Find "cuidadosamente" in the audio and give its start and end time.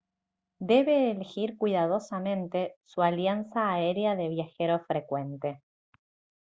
1.59-2.73